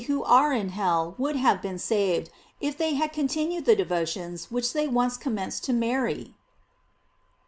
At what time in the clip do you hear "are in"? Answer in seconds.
0.23-0.69